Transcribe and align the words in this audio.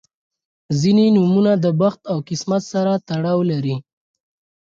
•ځینې 0.79 1.05
نومونه 1.15 1.51
د 1.63 1.65
بخت 1.81 2.01
او 2.11 2.17
قسمت 2.27 2.63
سره 2.73 2.93
تړاو 3.09 3.39
لري. 3.51 3.75